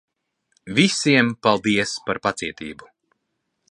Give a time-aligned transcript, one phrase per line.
[0.79, 2.95] Visiem, paldies par pacietību.